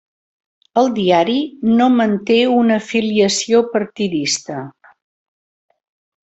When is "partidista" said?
3.77-4.65